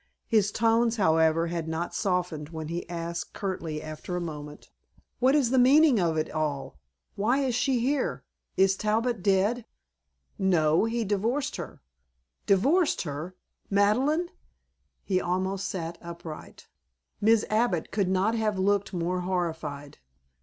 [0.25, 4.71] His tones, however, had not softened when he asked curtly after a moment:
[5.19, 6.79] "What is the meaning of it all?
[7.13, 8.23] Why is she here?
[8.57, 9.63] Is Talbot dead?"
[10.39, 11.83] "No, he divorced her."
[12.47, 13.35] "Divorced her?
[13.69, 14.29] Madeleine?"
[15.03, 16.67] He almost sat upright.
[17.21, 17.43] Mrs.
[17.51, 19.99] Abbott could not have looked more horrified.